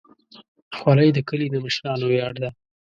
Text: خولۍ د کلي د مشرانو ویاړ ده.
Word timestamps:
خولۍ 0.77 1.09
د 1.13 1.19
کلي 1.29 1.47
د 1.51 1.55
مشرانو 1.65 2.05
ویاړ 2.07 2.33
ده. 2.43 2.49